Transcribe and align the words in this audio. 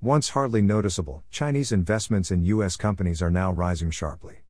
Once 0.00 0.28
hardly 0.28 0.62
noticeable, 0.62 1.24
Chinese 1.28 1.72
investments 1.72 2.30
in 2.30 2.44
U.S. 2.44 2.76
companies 2.76 3.20
are 3.20 3.32
now 3.32 3.50
rising 3.50 3.90
sharply. 3.90 4.44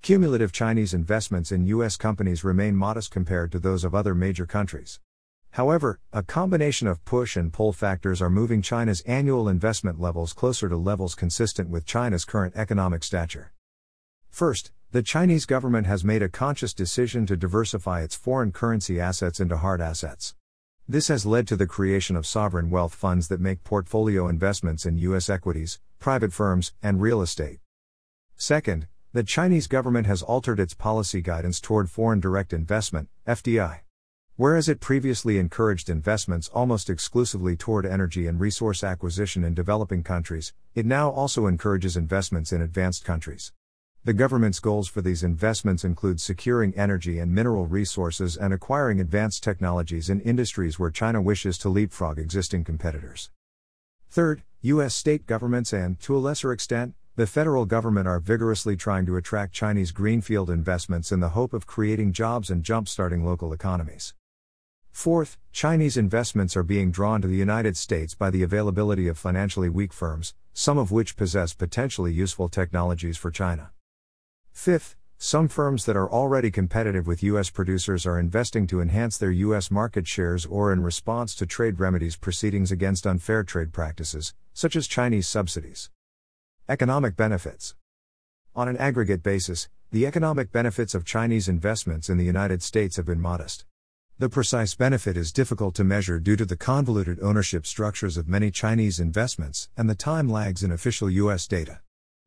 Cumulative 0.00 0.50
Chinese 0.50 0.94
investments 0.94 1.52
in 1.52 1.66
U.S. 1.66 1.98
companies 1.98 2.42
remain 2.42 2.74
modest 2.74 3.10
compared 3.10 3.52
to 3.52 3.58
those 3.58 3.84
of 3.84 3.94
other 3.94 4.14
major 4.14 4.46
countries. 4.46 5.00
However, 5.50 6.00
a 6.10 6.22
combination 6.22 6.88
of 6.88 7.04
push 7.04 7.36
and 7.36 7.52
pull 7.52 7.74
factors 7.74 8.22
are 8.22 8.30
moving 8.30 8.62
China's 8.62 9.02
annual 9.02 9.46
investment 9.46 10.00
levels 10.00 10.32
closer 10.32 10.70
to 10.70 10.76
levels 10.78 11.14
consistent 11.14 11.68
with 11.68 11.84
China's 11.84 12.24
current 12.24 12.54
economic 12.56 13.04
stature. 13.04 13.52
First, 14.30 14.72
the 14.90 15.02
Chinese 15.02 15.44
government 15.44 15.86
has 15.86 16.02
made 16.02 16.22
a 16.22 16.30
conscious 16.30 16.72
decision 16.72 17.26
to 17.26 17.36
diversify 17.36 18.00
its 18.00 18.16
foreign 18.16 18.52
currency 18.52 18.98
assets 18.98 19.38
into 19.38 19.58
hard 19.58 19.82
assets. 19.82 20.34
This 20.86 21.08
has 21.08 21.24
led 21.24 21.48
to 21.48 21.56
the 21.56 21.66
creation 21.66 22.14
of 22.14 22.26
sovereign 22.26 22.68
wealth 22.68 22.94
funds 22.94 23.28
that 23.28 23.40
make 23.40 23.64
portfolio 23.64 24.28
investments 24.28 24.84
in 24.84 24.98
U.S. 24.98 25.30
equities, 25.30 25.80
private 25.98 26.30
firms, 26.30 26.74
and 26.82 27.00
real 27.00 27.22
estate. 27.22 27.60
Second, 28.36 28.86
the 29.14 29.22
Chinese 29.22 29.66
government 29.66 30.06
has 30.06 30.22
altered 30.22 30.60
its 30.60 30.74
policy 30.74 31.22
guidance 31.22 31.58
toward 31.58 31.88
foreign 31.88 32.20
direct 32.20 32.52
investment, 32.52 33.08
FDI. 33.26 33.80
Whereas 34.36 34.68
it 34.68 34.80
previously 34.80 35.38
encouraged 35.38 35.88
investments 35.88 36.50
almost 36.52 36.90
exclusively 36.90 37.56
toward 37.56 37.86
energy 37.86 38.26
and 38.26 38.38
resource 38.38 38.84
acquisition 38.84 39.42
in 39.42 39.54
developing 39.54 40.02
countries, 40.02 40.52
it 40.74 40.84
now 40.84 41.08
also 41.08 41.46
encourages 41.46 41.96
investments 41.96 42.52
in 42.52 42.60
advanced 42.60 43.06
countries. 43.06 43.52
The 44.06 44.12
government's 44.12 44.60
goals 44.60 44.86
for 44.86 45.00
these 45.00 45.22
investments 45.22 45.82
include 45.82 46.20
securing 46.20 46.74
energy 46.74 47.18
and 47.18 47.34
mineral 47.34 47.66
resources 47.66 48.36
and 48.36 48.52
acquiring 48.52 49.00
advanced 49.00 49.42
technologies 49.42 50.10
in 50.10 50.20
industries 50.20 50.78
where 50.78 50.90
China 50.90 51.22
wishes 51.22 51.56
to 51.58 51.70
leapfrog 51.70 52.18
existing 52.18 52.64
competitors. 52.64 53.30
Third, 54.10 54.42
U.S. 54.60 54.94
state 54.94 55.26
governments 55.26 55.72
and, 55.72 55.98
to 56.00 56.14
a 56.14 56.18
lesser 56.18 56.52
extent, 56.52 56.92
the 57.16 57.26
federal 57.26 57.64
government 57.64 58.06
are 58.06 58.20
vigorously 58.20 58.76
trying 58.76 59.06
to 59.06 59.16
attract 59.16 59.54
Chinese 59.54 59.90
greenfield 59.90 60.50
investments 60.50 61.10
in 61.10 61.20
the 61.20 61.30
hope 61.30 61.54
of 61.54 61.66
creating 61.66 62.12
jobs 62.12 62.50
and 62.50 62.62
jump-starting 62.62 63.24
local 63.24 63.54
economies. 63.54 64.12
Fourth, 64.92 65.38
Chinese 65.50 65.96
investments 65.96 66.58
are 66.58 66.62
being 66.62 66.90
drawn 66.90 67.22
to 67.22 67.28
the 67.28 67.36
United 67.36 67.74
States 67.74 68.14
by 68.14 68.28
the 68.28 68.42
availability 68.42 69.08
of 69.08 69.16
financially 69.16 69.70
weak 69.70 69.94
firms, 69.94 70.34
some 70.52 70.76
of 70.76 70.92
which 70.92 71.16
possess 71.16 71.54
potentially 71.54 72.12
useful 72.12 72.50
technologies 72.50 73.16
for 73.16 73.30
China. 73.30 73.70
Fifth, 74.54 74.96
some 75.18 75.48
firms 75.48 75.84
that 75.84 75.96
are 75.96 76.10
already 76.10 76.50
competitive 76.50 77.06
with 77.06 77.22
U.S. 77.24 77.50
producers 77.50 78.06
are 78.06 78.18
investing 78.18 78.66
to 78.68 78.80
enhance 78.80 79.18
their 79.18 79.30
U.S. 79.30 79.70
market 79.70 80.06
shares 80.06 80.46
or 80.46 80.72
in 80.72 80.82
response 80.82 81.34
to 81.34 81.44
trade 81.44 81.80
remedies 81.80 82.16
proceedings 82.16 82.72
against 82.72 83.06
unfair 83.06 83.42
trade 83.42 83.72
practices, 83.72 84.32
such 84.54 84.74
as 84.74 84.86
Chinese 84.86 85.28
subsidies. 85.28 85.90
Economic 86.68 87.16
benefits. 87.16 87.74
On 88.54 88.68
an 88.68 88.76
aggregate 88.78 89.22
basis, 89.22 89.68
the 89.90 90.06
economic 90.06 90.50
benefits 90.50 90.94
of 90.94 91.04
Chinese 91.04 91.48
investments 91.48 92.08
in 92.08 92.16
the 92.16 92.24
United 92.24 92.62
States 92.62 92.96
have 92.96 93.06
been 93.06 93.20
modest. 93.20 93.66
The 94.18 94.30
precise 94.30 94.74
benefit 94.74 95.16
is 95.16 95.32
difficult 95.32 95.74
to 95.74 95.84
measure 95.84 96.20
due 96.20 96.36
to 96.36 96.46
the 96.46 96.56
convoluted 96.56 97.18
ownership 97.20 97.66
structures 97.66 98.16
of 98.16 98.28
many 98.28 98.50
Chinese 98.50 99.00
investments 99.00 99.68
and 99.76 99.90
the 99.90 99.94
time 99.94 100.28
lags 100.28 100.62
in 100.62 100.70
official 100.70 101.10
U.S. 101.10 101.46
data. 101.48 101.80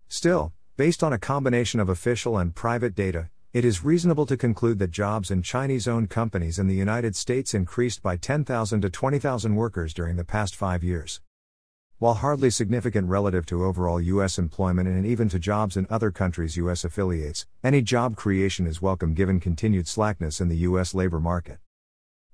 Still, 0.09 0.53
Based 0.77 1.03
on 1.03 1.11
a 1.11 1.17
combination 1.17 1.79
of 1.79 1.89
official 1.89 2.37
and 2.37 2.53
private 2.53 2.93
data, 2.93 3.31
it 3.51 3.65
is 3.65 3.83
reasonable 3.83 4.27
to 4.27 4.37
conclude 4.37 4.77
that 4.77 4.91
jobs 4.91 5.31
in 5.31 5.41
Chinese 5.41 5.87
owned 5.87 6.11
companies 6.11 6.59
in 6.59 6.67
the 6.67 6.75
United 6.75 7.15
States 7.15 7.55
increased 7.55 8.03
by 8.03 8.15
10,000 8.15 8.81
to 8.81 8.89
20,000 8.91 9.55
workers 9.55 9.91
during 9.91 10.17
the 10.17 10.23
past 10.23 10.55
five 10.55 10.83
years. 10.83 11.19
While 11.97 12.13
hardly 12.13 12.51
significant 12.51 13.09
relative 13.09 13.47
to 13.47 13.65
overall 13.65 13.99
U.S. 13.99 14.37
employment 14.37 14.87
and 14.87 15.03
even 15.03 15.29
to 15.29 15.39
jobs 15.39 15.77
in 15.77 15.87
other 15.89 16.11
countries' 16.11 16.57
U.S. 16.57 16.85
affiliates, 16.85 17.47
any 17.63 17.81
job 17.81 18.15
creation 18.15 18.67
is 18.67 18.79
welcome 18.79 19.15
given 19.15 19.39
continued 19.39 19.87
slackness 19.87 20.39
in 20.39 20.47
the 20.47 20.57
U.S. 20.57 20.93
labor 20.93 21.19
market. 21.19 21.57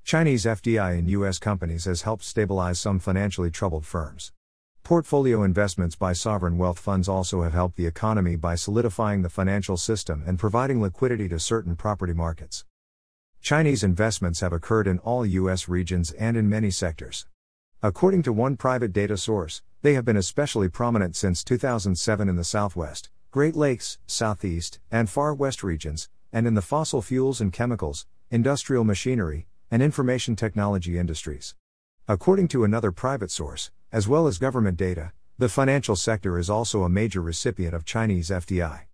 Chinese 0.03 0.43
FDI 0.43 0.99
in 0.99 1.07
U.S. 1.07 1.39
companies 1.39 1.85
has 1.85 2.01
helped 2.01 2.25
stabilize 2.25 2.77
some 2.77 2.99
financially 2.99 3.51
troubled 3.51 3.85
firms. 3.85 4.33
Portfolio 4.83 5.43
investments 5.43 5.95
by 5.95 6.11
sovereign 6.11 6.57
wealth 6.57 6.77
funds 6.77 7.07
also 7.07 7.43
have 7.43 7.53
helped 7.53 7.77
the 7.77 7.85
economy 7.85 8.35
by 8.35 8.55
solidifying 8.55 9.21
the 9.21 9.29
financial 9.29 9.77
system 9.77 10.21
and 10.27 10.37
providing 10.37 10.81
liquidity 10.81 11.29
to 11.29 11.39
certain 11.39 11.77
property 11.77 12.11
markets. 12.11 12.65
Chinese 13.39 13.81
investments 13.81 14.41
have 14.41 14.51
occurred 14.51 14.85
in 14.85 14.99
all 14.99 15.25
U.S. 15.25 15.69
regions 15.69 16.11
and 16.11 16.35
in 16.35 16.49
many 16.49 16.69
sectors. 16.69 17.25
According 17.81 18.23
to 18.23 18.33
one 18.33 18.57
private 18.57 18.91
data 18.91 19.15
source, 19.15 19.61
they 19.83 19.93
have 19.93 20.03
been 20.03 20.17
especially 20.17 20.67
prominent 20.67 21.15
since 21.15 21.45
2007 21.45 22.27
in 22.27 22.35
the 22.35 22.43
Southwest, 22.43 23.09
Great 23.31 23.55
Lakes, 23.55 23.99
Southeast, 24.05 24.81
and 24.91 25.09
Far 25.09 25.33
West 25.33 25.63
regions, 25.63 26.09
and 26.33 26.45
in 26.45 26.55
the 26.55 26.61
fossil 26.61 27.01
fuels 27.01 27.39
and 27.39 27.53
chemicals, 27.53 28.05
industrial 28.29 28.83
machinery, 28.83 29.47
and 29.71 29.81
information 29.81 30.35
technology 30.35 30.99
industries. 30.99 31.55
According 32.05 32.49
to 32.49 32.65
another 32.65 32.91
private 32.91 33.31
source, 33.31 33.71
as 33.93 34.07
well 34.07 34.25
as 34.25 34.39
government 34.39 34.75
data, 34.75 35.11
the 35.37 35.47
financial 35.47 35.95
sector 35.95 36.39
is 36.39 36.49
also 36.49 36.81
a 36.81 36.89
major 36.89 37.21
recipient 37.21 37.75
of 37.75 37.85
Chinese 37.85 38.31
FDI. 38.31 38.85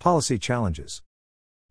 Policy 0.00 0.36
challenges. 0.36 1.00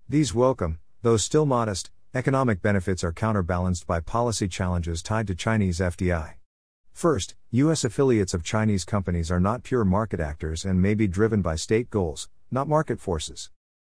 These 0.08 0.34
welcome, 0.34 0.80
though 1.02 1.18
still 1.18 1.46
modest, 1.46 1.92
economic 2.14 2.62
benefits 2.62 3.04
are 3.04 3.12
counterbalanced 3.12 3.86
by 3.86 4.00
policy 4.00 4.48
challenges 4.48 5.04
tied 5.04 5.28
to 5.28 5.36
Chinese 5.36 5.80
FDI. 5.80 6.36
First, 6.94 7.36
U.S. 7.52 7.84
affiliates 7.84 8.34
of 8.34 8.42
Chinese 8.42 8.86
companies 8.86 9.30
are 9.30 9.42
not 9.42 9.64
pure 9.64 9.84
market 9.84 10.22
actors 10.22 10.64
and 10.64 10.82
may 10.82 10.94
be 10.94 11.10
driven 11.10 11.42
by 11.42 11.58
state 11.58 11.90
goals, 11.90 12.30
not 12.50 12.70
market 12.70 13.02
forces. 13.02 13.52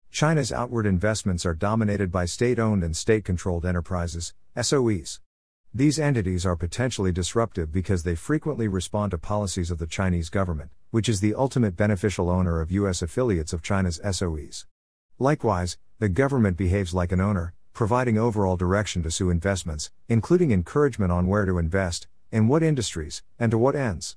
China's 0.09 0.53
outward 0.53 0.85
investments 0.85 1.45
are 1.45 1.53
dominated 1.53 2.13
by 2.13 2.23
state 2.23 2.59
owned 2.59 2.81
and 2.81 2.95
state 2.95 3.25
controlled 3.25 3.65
enterprises, 3.65 4.33
SOEs. 4.55 5.19
These 5.75 5.97
entities 5.97 6.45
are 6.45 6.55
potentially 6.55 7.11
disruptive 7.11 7.71
because 7.71 8.03
they 8.03 8.13
frequently 8.13 8.67
respond 8.67 9.09
to 9.09 9.17
policies 9.17 9.71
of 9.71 9.79
the 9.79 9.87
Chinese 9.87 10.29
government, 10.29 10.69
which 10.91 11.09
is 11.09 11.19
the 11.19 11.33
ultimate 11.33 11.75
beneficial 11.75 12.29
owner 12.29 12.61
of 12.61 12.69
U.S. 12.69 13.01
affiliates 13.01 13.53
of 13.53 13.63
China's 13.63 13.99
SOEs. 14.03 14.67
Likewise, 15.17 15.79
the 15.97 16.09
government 16.09 16.57
behaves 16.57 16.93
like 16.93 17.11
an 17.11 17.19
owner, 17.19 17.55
providing 17.73 18.19
overall 18.19 18.55
direction 18.55 19.01
to 19.01 19.09
SOE 19.09 19.31
investments, 19.31 19.89
including 20.07 20.51
encouragement 20.51 21.11
on 21.11 21.25
where 21.25 21.45
to 21.45 21.57
invest, 21.57 22.05
in 22.31 22.47
what 22.47 22.61
industries, 22.61 23.23
and 23.39 23.49
to 23.49 23.57
what 23.57 23.75
ends. 23.75 24.15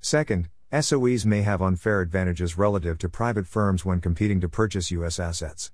Second, 0.00 0.48
SOEs 0.72 1.26
may 1.26 1.42
have 1.42 1.60
unfair 1.60 2.00
advantages 2.00 2.56
relative 2.56 2.96
to 2.96 3.08
private 3.10 3.46
firms 3.46 3.84
when 3.84 4.00
competing 4.00 4.40
to 4.40 4.48
purchase 4.48 4.90
U.S. 4.92 5.20
assets. 5.20 5.72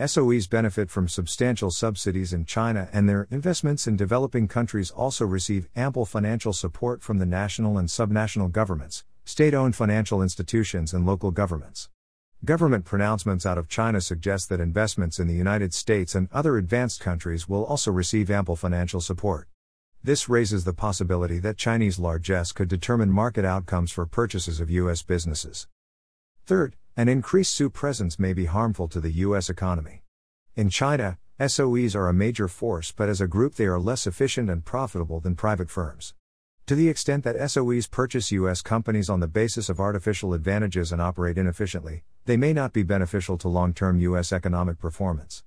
SOEs 0.00 0.50
benefit 0.50 0.90
from 0.90 1.06
substantial 1.06 1.70
subsidies 1.70 2.32
in 2.32 2.44
China 2.44 2.88
and 2.92 3.08
their 3.08 3.28
investments 3.30 3.86
in 3.86 3.94
developing 3.94 4.48
countries 4.48 4.90
also 4.90 5.24
receive 5.24 5.68
ample 5.76 6.04
financial 6.04 6.52
support 6.52 7.00
from 7.00 7.18
the 7.18 7.26
national 7.26 7.78
and 7.78 7.88
subnational 7.88 8.50
governments, 8.50 9.04
state 9.24 9.54
owned 9.54 9.76
financial 9.76 10.20
institutions, 10.20 10.92
and 10.92 11.06
local 11.06 11.30
governments. 11.30 11.90
Government 12.44 12.84
pronouncements 12.84 13.46
out 13.46 13.56
of 13.56 13.68
China 13.68 14.00
suggest 14.00 14.48
that 14.48 14.58
investments 14.58 15.20
in 15.20 15.28
the 15.28 15.34
United 15.34 15.72
States 15.72 16.16
and 16.16 16.28
other 16.32 16.56
advanced 16.56 16.98
countries 16.98 17.48
will 17.48 17.64
also 17.64 17.92
receive 17.92 18.32
ample 18.32 18.56
financial 18.56 19.00
support. 19.00 19.46
This 20.02 20.28
raises 20.28 20.64
the 20.64 20.74
possibility 20.74 21.38
that 21.38 21.56
Chinese 21.56 22.00
largesse 22.00 22.50
could 22.50 22.66
determine 22.66 23.12
market 23.12 23.44
outcomes 23.44 23.92
for 23.92 24.06
purchases 24.06 24.58
of 24.58 24.70
U.S. 24.70 25.02
businesses. 25.02 25.68
Third, 26.46 26.74
an 26.96 27.08
increased 27.08 27.56
SOE 27.56 27.70
presence 27.70 28.20
may 28.20 28.32
be 28.32 28.44
harmful 28.44 28.86
to 28.86 29.00
the 29.00 29.10
U.S. 29.10 29.50
economy. 29.50 30.02
In 30.54 30.70
China, 30.70 31.18
SOEs 31.40 31.96
are 31.96 32.08
a 32.08 32.14
major 32.14 32.46
force, 32.46 32.92
but 32.92 33.08
as 33.08 33.20
a 33.20 33.26
group, 33.26 33.56
they 33.56 33.64
are 33.64 33.80
less 33.80 34.06
efficient 34.06 34.48
and 34.48 34.64
profitable 34.64 35.18
than 35.18 35.34
private 35.34 35.68
firms. 35.70 36.14
To 36.66 36.76
the 36.76 36.88
extent 36.88 37.24
that 37.24 37.50
SOEs 37.50 37.90
purchase 37.90 38.30
U.S. 38.30 38.62
companies 38.62 39.10
on 39.10 39.18
the 39.18 39.26
basis 39.26 39.68
of 39.68 39.80
artificial 39.80 40.34
advantages 40.34 40.92
and 40.92 41.02
operate 41.02 41.36
inefficiently, 41.36 42.04
they 42.26 42.36
may 42.36 42.52
not 42.52 42.72
be 42.72 42.84
beneficial 42.84 43.36
to 43.38 43.48
long 43.48 43.74
term 43.74 43.98
U.S. 43.98 44.32
economic 44.32 44.78
performance. 44.78 45.42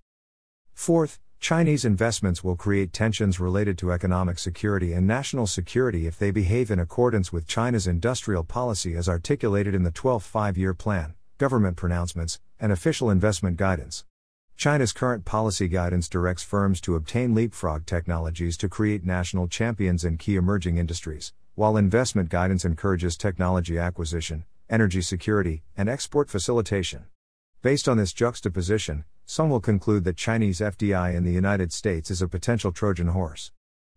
Fourth, 0.73 1.17
Chinese 1.39 1.85
investments 1.85 2.43
will 2.43 2.57
create 2.57 2.91
tensions 2.91 3.39
related 3.39 3.77
to 3.77 3.93
economic 3.93 4.37
security 4.37 4.91
and 4.91 5.07
national 5.07 5.47
security 5.47 6.07
if 6.07 6.19
they 6.19 6.31
behave 6.31 6.69
in 6.69 6.79
accordance 6.79 7.31
with 7.31 7.47
China's 7.47 7.87
industrial 7.87 8.43
policy 8.43 8.95
as 8.95 9.07
articulated 9.07 9.73
in 9.73 9.83
the 9.83 9.91
12th 9.91 10.23
Five 10.23 10.57
Year 10.57 10.73
Plan 10.73 11.13
government 11.37 11.77
pronouncements, 11.77 12.39
and 12.59 12.71
official 12.71 13.09
investment 13.09 13.57
guidance. 13.57 14.05
China's 14.55 14.91
current 14.91 15.23
policy 15.23 15.67
guidance 15.67 16.09
directs 16.09 16.43
firms 16.43 16.81
to 16.81 16.95
obtain 16.95 17.35
leapfrog 17.35 17.85
technologies 17.85 18.57
to 18.57 18.67
create 18.67 19.05
national 19.05 19.47
champions 19.47 20.03
in 20.03 20.17
key 20.17 20.35
emerging 20.35 20.77
industries, 20.77 21.33
while 21.53 21.77
investment 21.77 22.29
guidance 22.29 22.65
encourages 22.65 23.15
technology 23.15 23.77
acquisition, 23.77 24.45
energy 24.69 25.01
security, 25.01 25.63
and 25.77 25.87
export 25.87 26.29
facilitation. 26.29 27.05
Based 27.61 27.87
on 27.87 27.97
this 27.97 28.13
juxtaposition, 28.13 29.05
some 29.25 29.49
will 29.49 29.59
conclude 29.59 30.03
that 30.05 30.17
Chinese 30.17 30.59
FDI 30.59 31.13
in 31.13 31.23
the 31.23 31.31
United 31.31 31.71
States 31.71 32.09
is 32.09 32.21
a 32.21 32.27
potential 32.27 32.71
Trojan 32.71 33.09
horse. 33.09 33.51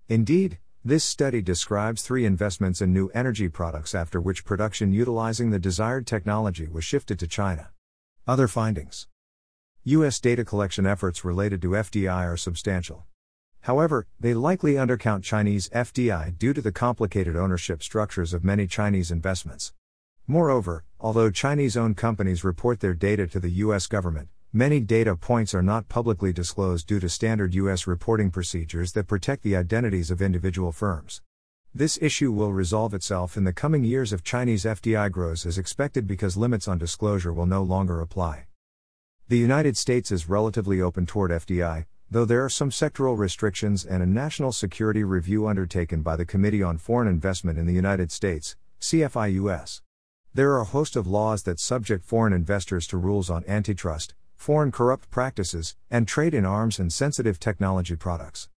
Indeed, 0.08 0.58
This 0.82 1.04
study 1.04 1.42
describes 1.42 2.00
three 2.00 2.24
investments 2.24 2.80
in 2.80 2.90
new 2.90 3.08
energy 3.08 3.50
products 3.50 3.94
after 3.94 4.18
which 4.18 4.46
production 4.46 4.94
utilizing 4.94 5.50
the 5.50 5.58
desired 5.58 6.06
technology 6.06 6.68
was 6.68 6.84
shifted 6.84 7.18
to 7.18 7.26
China. 7.26 7.68
Other 8.26 8.48
findings 8.48 9.06
U.S. 9.84 10.18
data 10.20 10.42
collection 10.42 10.86
efforts 10.86 11.22
related 11.22 11.60
to 11.60 11.72
FDI 11.72 12.24
are 12.24 12.38
substantial. 12.38 13.04
However, 13.60 14.06
they 14.18 14.32
likely 14.32 14.76
undercount 14.76 15.22
Chinese 15.22 15.68
FDI 15.68 16.38
due 16.38 16.54
to 16.54 16.62
the 16.62 16.72
complicated 16.72 17.36
ownership 17.36 17.82
structures 17.82 18.32
of 18.32 18.42
many 18.42 18.66
Chinese 18.66 19.10
investments. 19.10 19.74
Moreover, 20.26 20.84
although 20.98 21.30
Chinese 21.30 21.76
owned 21.76 21.98
companies 21.98 22.42
report 22.42 22.80
their 22.80 22.94
data 22.94 23.26
to 23.26 23.38
the 23.38 23.50
U.S. 23.50 23.86
government, 23.86 24.30
many 24.52 24.81
data 24.81 25.14
points 25.14 25.55
are 25.55 25.62
not 25.62 25.88
publicly 25.88 26.32
disclosed 26.32 26.88
due 26.88 26.99
to 26.99 27.08
standard 27.08 27.55
U.S. 27.55 27.87
reporting 27.87 28.31
procedures 28.32 28.93
that 28.93 29.06
protect 29.06 29.44
the 29.44 29.55
identities 29.55 30.11
of 30.11 30.20
individual 30.20 30.73
firms. 30.73 31.23
This 31.73 31.99
issue 32.02 32.32
will 32.32 32.52
resolve 32.52 32.93
itself 32.93 33.37
in 33.37 33.44
the 33.44 33.52
coming 33.52 33.85
years 33.85 34.12
if 34.12 34.25
Chinese 34.25 34.64
FDI 34.64 35.12
grows 35.12 35.47
as 35.47 35.56
expected 35.56 36.08
because 36.08 36.37
limits 36.37 36.67
on 36.67 36.79
disclosure 36.79 37.32
will 37.32 37.47
no 37.47 37.62
longer 37.62 38.00
apply. 38.00 38.47
The 39.29 39.38
United 39.38 39.76
States 39.76 40.11
is 40.11 40.29
relatively 40.29 40.81
open 40.81 41.06
toward 41.06 41.31
FDI, 41.31 41.87
though 42.11 42.25
there 42.25 42.44
are 42.44 42.50
some 42.50 42.70
sectoral 42.70 43.17
restrictions 43.17 43.85
and 43.85 44.02
a 44.02 44.06
national 44.06 44.50
security 44.50 45.05
review 45.05 45.47
undertaken 45.47 46.02
by 46.02 46.17
the 46.17 46.26
Committee 46.26 46.64
on 46.64 46.76
Foreign 46.76 47.06
Investment 47.06 47.56
in 47.56 47.67
the 47.67 47.73
United 47.73 48.11
States, 48.11 48.56
CFIUS. 48.81 49.81
There 50.35 50.50
are 50.50 50.61
a 50.61 50.64
host 50.64 50.97
of 50.97 51.06
laws 51.06 51.44
that 51.44 51.61
subject 51.61 52.05
foreign 52.05 52.32
investors 52.32 52.88
to 52.88 52.97
rules 52.97 53.31
on 53.31 53.44
antitrust, 53.47 54.14
foreign 54.40 54.72
corrupt 54.72 55.10
practices, 55.10 55.76
and 55.90 56.08
trade 56.08 56.32
in 56.32 56.46
arms 56.46 56.78
and 56.78 56.90
sensitive 56.90 57.38
technology 57.38 57.94
products. 57.94 58.48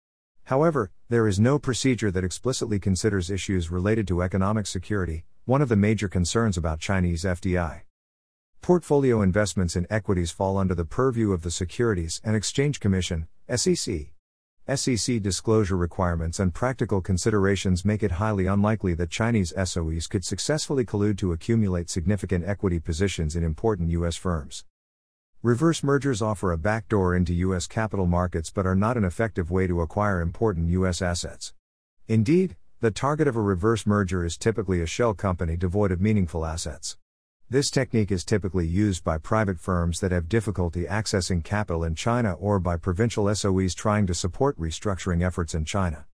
However, 0.45 0.91
there 1.09 1.27
is 1.27 1.41
no 1.41 1.59
procedure 1.59 2.09
that 2.09 2.24
explicitly 2.24 2.80
considers 2.80 3.30
issues 3.30 3.69
related 3.69 4.07
to 4.07 4.24
economic 4.24 4.65
security, 4.65 5.25
one 5.44 5.62
of 5.62 5.68
the 5.68 5.75
major 5.75 6.07
concerns 6.07 6.56
about 6.56 6.80
Chinese 6.80 7.25
FDI. 7.25 7.81
Portfolio 8.62 9.21
investments 9.21 9.75
in 9.75 9.85
equities 9.89 10.31
fall 10.31 10.57
under 10.57 10.74
the 10.74 10.85
purview 10.85 11.33
of 11.33 11.41
the 11.41 11.51
Securities 11.51 12.21
and 12.24 12.33
Exchange 12.33 12.80
Commission, 12.80 13.27
SEC. 13.53 14.13
SEC 14.74 15.21
disclosure 15.21 15.75
requirements 15.75 16.39
and 16.39 16.53
practical 16.53 17.01
considerations 17.01 17.83
make 17.83 18.03
it 18.03 18.12
highly 18.12 18.45
unlikely 18.45 18.94
that 18.94 19.09
Chinese 19.09 19.51
SOEs 19.57 20.07
could 20.07 20.24
successfully 20.24 20.85
collude 20.85 21.18
to 21.18 21.33
accumulate 21.33 21.89
significant 21.89 22.45
equity 22.47 22.80
positions 22.80 23.35
in 23.35 23.44
important 23.44 23.89
U.S. 23.89 24.15
firms. 24.15 24.63
Reverse 25.44 25.84
mergers 25.84 26.22
offer 26.22 26.54
a 26.54 26.57
backdoor 26.57 27.13
into 27.13 27.34
U.S. 27.34 27.68
capital 27.68 28.06
markets 28.06 28.50
but 28.50 28.66
are 28.66 28.78
not 28.78 28.95
an 28.95 29.04
effective 29.04 29.51
way 29.51 29.68
to 29.68 29.81
acquire 29.81 30.22
important 30.22 30.69
U.S. 30.69 31.01
assets. 31.01 31.54
Indeed, 32.07 32.56
the 32.80 32.92
target 32.92 33.28
of 33.28 33.36
a 33.36 33.42
reverse 33.42 33.86
merger 33.86 34.24
is 34.24 34.38
typically 34.38 34.80
a 34.80 34.86
shell 34.86 35.13
company 35.13 35.57
devoid 35.57 35.92
of 35.92 36.00
meaningful 36.00 36.45
assets. 36.45 36.95
This 37.50 37.69
technique 37.69 38.10
is 38.10 38.24
typically 38.24 38.66
used 38.66 39.04
by 39.04 39.18
private 39.18 39.60
firms 39.60 40.00
that 40.00 40.13
have 40.13 40.30
difficulty 40.30 40.86
accessing 40.86 41.44
capital 41.44 41.84
in 41.84 41.95
China 41.95 42.36
or 42.36 42.57
by 42.57 42.78
provincial 42.78 43.25
SOEs 43.25 43.75
trying 43.75 44.07
to 44.07 44.13
support 44.13 44.57
restructuring 44.57 45.25
efforts 45.28 45.54
in 45.54 45.66
China. 45.66 46.06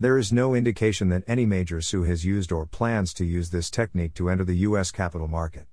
There 0.00 0.18
is 0.18 0.32
no 0.32 0.56
indication 0.56 1.08
that 1.10 1.22
any 1.28 1.46
major 1.46 1.80
SOE 1.80 2.02
has 2.02 2.24
used 2.24 2.50
or 2.50 2.66
plans 2.66 3.14
to 3.14 3.24
use 3.24 3.50
this 3.50 3.70
technique 3.70 4.14
to 4.14 4.28
enter 4.28 4.42
the 4.42 4.56
U.S. 4.66 4.90
capital 4.90 5.28
market. 5.28 5.68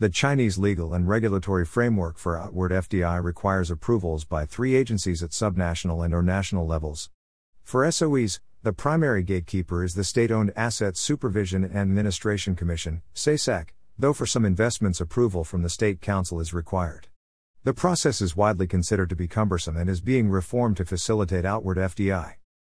The 0.00 0.08
Chinese 0.08 0.58
legal 0.58 0.92
and 0.92 1.06
regulatory 1.06 1.64
framework 1.64 2.18
for 2.18 2.36
outward 2.36 2.72
FDI 2.72 3.22
requires 3.22 3.70
approvals 3.70 4.24
by 4.24 4.44
three 4.44 4.74
agencies 4.74 5.22
at 5.22 5.30
subnational 5.30 6.04
and 6.04 6.12
or 6.12 6.20
national 6.20 6.66
levels. 6.66 7.10
For 7.62 7.84
SOEs, 7.84 8.40
the 8.64 8.72
primary 8.72 9.22
gatekeeper 9.22 9.84
is 9.84 9.94
the 9.94 10.02
State 10.02 10.32
Owned 10.32 10.52
Assets 10.56 10.98
Supervision 10.98 11.62
and 11.62 11.76
Administration 11.76 12.56
Commission, 12.56 13.02
SASAC, 13.14 13.68
though 13.96 14.12
for 14.12 14.26
some 14.26 14.44
investments 14.44 15.00
approval 15.00 15.44
from 15.44 15.62
the 15.62 15.68
State 15.68 16.00
Council 16.00 16.40
is 16.40 16.52
required. 16.52 17.06
The 17.62 17.72
process 17.72 18.20
is 18.20 18.34
widely 18.34 18.66
considered 18.66 19.10
to 19.10 19.16
be 19.16 19.28
cumbersome 19.28 19.76
and 19.76 19.88
is 19.88 20.00
being 20.00 20.28
reformed 20.28 20.76
to 20.78 20.84
facilitate 20.84 21.44
outward 21.44 21.76
FDI. 21.76 22.34